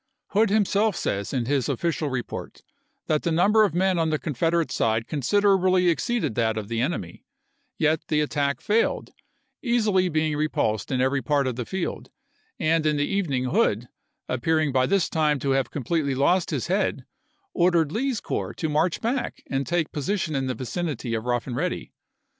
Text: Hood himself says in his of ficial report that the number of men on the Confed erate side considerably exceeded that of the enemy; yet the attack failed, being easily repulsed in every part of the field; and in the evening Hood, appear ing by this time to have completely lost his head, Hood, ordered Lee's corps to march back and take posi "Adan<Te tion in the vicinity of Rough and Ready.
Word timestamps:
Hood 0.29 0.49
himself 0.49 0.95
says 0.95 1.31
in 1.31 1.45
his 1.45 1.69
of 1.69 1.79
ficial 1.79 2.11
report 2.11 2.63
that 3.05 3.21
the 3.21 3.31
number 3.31 3.63
of 3.63 3.75
men 3.75 3.99
on 3.99 4.09
the 4.09 4.17
Confed 4.17 4.51
erate 4.51 4.71
side 4.71 5.05
considerably 5.05 5.89
exceeded 5.89 6.33
that 6.33 6.57
of 6.57 6.69
the 6.69 6.81
enemy; 6.81 7.23
yet 7.77 8.07
the 8.07 8.19
attack 8.19 8.61
failed, 8.61 9.11
being 9.61 9.75
easily 9.75 10.09
repulsed 10.35 10.91
in 10.91 11.01
every 11.01 11.21
part 11.21 11.45
of 11.45 11.55
the 11.55 11.67
field; 11.67 12.09
and 12.59 12.87
in 12.87 12.97
the 12.97 13.05
evening 13.05 13.43
Hood, 13.51 13.89
appear 14.27 14.57
ing 14.59 14.71
by 14.71 14.87
this 14.87 15.07
time 15.07 15.37
to 15.37 15.51
have 15.51 15.69
completely 15.69 16.15
lost 16.15 16.49
his 16.49 16.65
head, 16.65 16.95
Hood, 16.95 17.05
ordered 17.53 17.91
Lee's 17.91 18.19
corps 18.21 18.55
to 18.55 18.69
march 18.69 19.01
back 19.01 19.43
and 19.51 19.67
take 19.67 19.91
posi 19.91 20.13
"Adan<Te 20.15 20.17
tion 20.19 20.35
in 20.35 20.47
the 20.47 20.55
vicinity 20.55 21.13
of 21.13 21.25
Rough 21.25 21.45
and 21.45 21.55
Ready. 21.55 21.93